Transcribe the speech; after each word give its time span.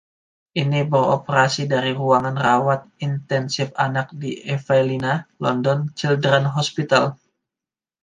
Ini 0.61 0.79
beroperasi 0.93 1.61
dari 1.73 1.91
ruang 1.99 2.27
rawat 2.45 2.81
intensif 3.07 3.67
anak 3.85 4.07
di 4.21 4.31
Evelina 4.55 5.13
London 5.43 5.77
Children's 5.99 6.53
Hospital. 6.57 7.05